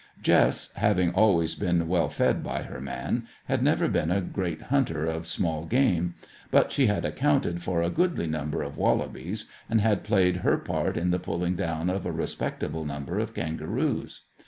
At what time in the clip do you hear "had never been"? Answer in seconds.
3.45-4.09